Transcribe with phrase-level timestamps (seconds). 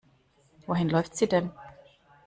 [0.65, 1.51] Wohin läuft sie denn?